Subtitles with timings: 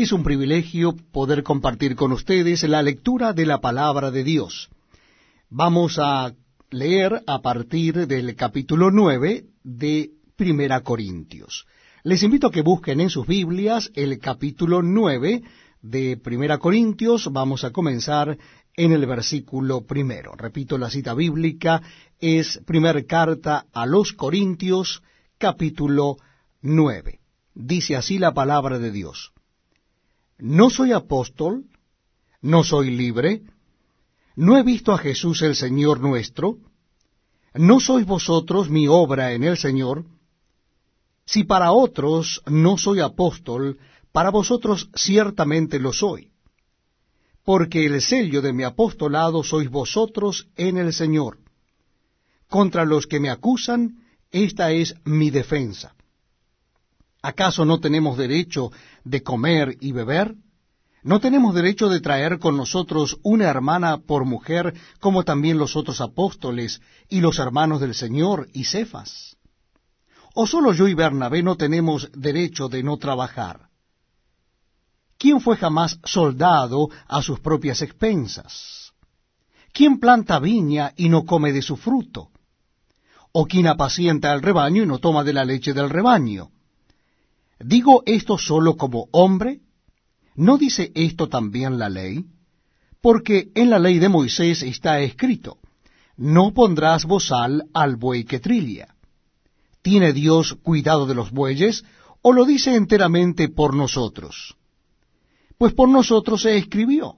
[0.00, 4.70] Es un privilegio poder compartir con ustedes la lectura de la palabra de Dios.
[5.50, 6.32] Vamos a
[6.70, 11.66] leer a partir del capítulo 9 de Primera Corintios.
[12.04, 15.42] Les invito a que busquen en sus Biblias el capítulo 9
[15.82, 17.28] de Primera Corintios.
[17.32, 18.38] Vamos a comenzar
[18.76, 20.30] en el versículo primero.
[20.36, 21.82] Repito, la cita bíblica
[22.20, 25.02] es primera carta a los Corintios,
[25.38, 26.18] capítulo
[26.62, 27.18] 9.
[27.52, 29.32] Dice así la palabra de Dios.
[30.38, 31.64] No soy apóstol,
[32.40, 33.42] no soy libre,
[34.36, 36.58] no he visto a Jesús el Señor nuestro,
[37.54, 40.04] no sois vosotros mi obra en el Señor.
[41.26, 43.78] Si para otros no soy apóstol,
[44.12, 46.30] para vosotros ciertamente lo soy,
[47.44, 51.38] porque el sello de mi apostolado sois vosotros en el Señor.
[52.48, 55.96] Contra los que me acusan, esta es mi defensa.
[57.22, 58.70] ¿Acaso no tenemos derecho
[59.04, 60.34] de comer y beber?
[61.02, 66.00] ¿No tenemos derecho de traer con nosotros una hermana por mujer, como también los otros
[66.00, 69.36] apóstoles y los hermanos del Señor y Cefas?
[70.34, 73.68] ¿O solo yo y Bernabé no tenemos derecho de no trabajar?
[75.18, 78.92] ¿Quién fue jamás soldado a sus propias expensas?
[79.72, 82.30] ¿Quién planta viña y no come de su fruto?
[83.32, 86.50] ¿O quién apacienta el rebaño y no toma de la leche del rebaño?
[87.60, 89.60] ¿Digo esto solo como hombre?
[90.34, 92.24] ¿No dice esto también la ley?
[93.00, 95.58] Porque en la ley de Moisés está escrito,
[96.16, 98.94] no pondrás bozal al buey que trilla.
[99.82, 101.84] ¿Tiene Dios cuidado de los bueyes
[102.22, 104.56] o lo dice enteramente por nosotros?
[105.56, 107.16] Pues por nosotros se escribió,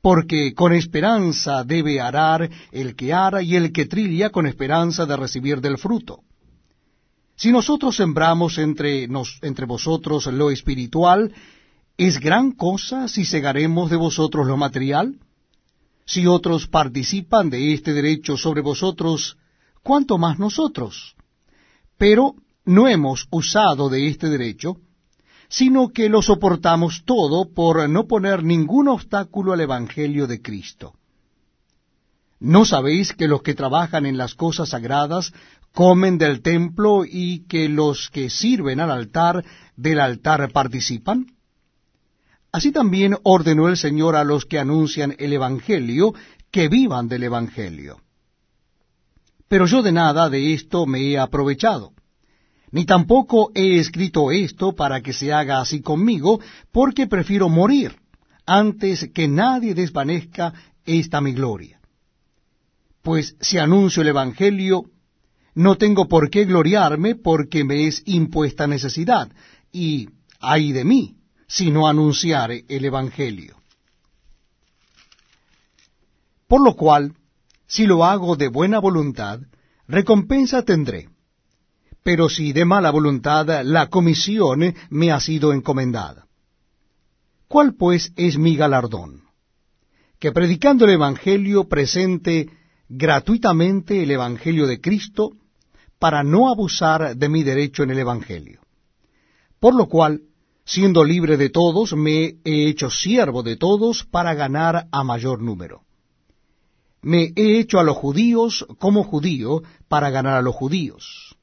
[0.00, 5.16] porque con esperanza debe arar el que ara y el que trilla con esperanza de
[5.16, 6.22] recibir del fruto.
[7.38, 11.32] Si nosotros sembramos entre, nos, entre vosotros lo espiritual,
[11.96, 15.20] ¿es gran cosa si segaremos de vosotros lo material?
[16.04, 19.36] Si otros participan de este derecho sobre vosotros,
[19.84, 21.14] ¿cuánto más nosotros?
[21.96, 24.78] Pero no hemos usado de este derecho,
[25.48, 30.94] sino que lo soportamos todo por no poner ningún obstáculo al Evangelio de Cristo.
[32.40, 35.32] ¿No sabéis que los que trabajan en las cosas sagradas
[35.72, 39.44] comen del templo y que los que sirven al altar
[39.76, 41.26] del altar participan?
[42.50, 46.14] Así también ordenó el Señor a los que anuncian el Evangelio
[46.50, 48.00] que vivan del Evangelio.
[49.48, 51.92] Pero yo de nada de esto me he aprovechado,
[52.70, 56.40] ni tampoco he escrito esto para que se haga así conmigo,
[56.70, 57.96] porque prefiero morir
[58.44, 60.52] antes que nadie desvanezca
[60.84, 61.80] esta mi gloria.
[63.02, 64.84] Pues si anuncio el Evangelio,
[65.58, 69.28] no tengo por qué gloriarme porque me es impuesta necesidad,
[69.72, 70.08] y
[70.38, 71.16] ay de mí
[71.48, 73.56] si no anunciare el Evangelio.
[76.46, 77.12] Por lo cual,
[77.66, 79.40] si lo hago de buena voluntad,
[79.88, 81.08] recompensa tendré.
[82.04, 86.26] Pero si de mala voluntad, la comisión me ha sido encomendada.
[87.48, 89.24] ¿Cuál pues es mi galardón?
[90.20, 92.48] Que predicando el Evangelio presente
[92.88, 95.32] gratuitamente el Evangelio de Cristo,
[95.98, 98.60] para no abusar de mi derecho en el Evangelio.
[99.60, 100.22] Por lo cual,
[100.64, 105.82] siendo libre de todos, me he hecho siervo de todos para ganar a mayor número.
[107.02, 111.36] Me he hecho a los judíos como judío para ganar a los judíos.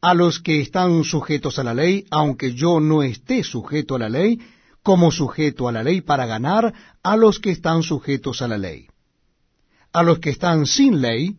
[0.00, 4.08] A los que están sujetos a la ley, aunque yo no esté sujeto a la
[4.08, 4.38] ley,
[4.82, 6.72] como sujeto a la ley para ganar
[7.02, 8.88] a los que están sujetos a la ley.
[9.92, 11.36] A los que están sin ley,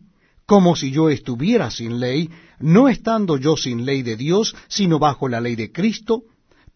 [0.50, 2.28] como si yo estuviera sin ley,
[2.58, 6.24] no estando yo sin ley de Dios, sino bajo la ley de Cristo,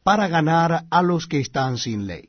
[0.05, 2.29] para ganar a los que están sin ley.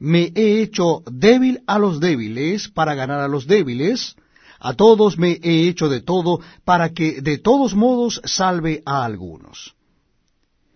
[0.00, 4.16] Me he hecho débil a los débiles para ganar a los débiles,
[4.58, 9.76] a todos me he hecho de todo para que de todos modos salve a algunos.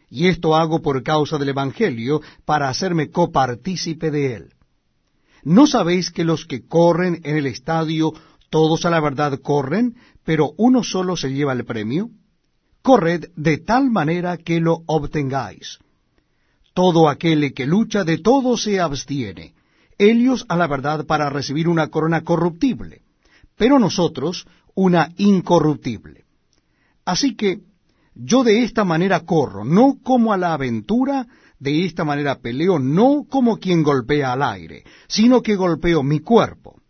[0.09, 4.55] Y esto hago por causa del Evangelio, para hacerme copartícipe de él.
[5.43, 8.15] ¿No sabéis que los que corren en el estadio
[8.55, 12.11] todos a la verdad corren, pero uno solo se lleva el premio.
[12.83, 15.81] Corred de tal manera que lo obtengáis.
[16.73, 19.55] Todo aquel que lucha de todo se abstiene.
[19.99, 23.03] Ellos a la verdad para recibir una corona corruptible,
[23.56, 24.47] pero nosotros
[24.77, 26.23] una incorruptible.
[27.05, 27.59] Así que
[28.15, 31.27] yo de esta manera corro, no como a la aventura,
[31.59, 36.75] de esta manera peleo, no como quien golpea al aire, sino que golpeo mi cuerpo